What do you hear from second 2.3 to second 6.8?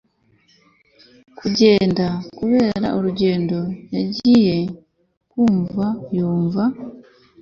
kubera urundo yagiye kumva yumva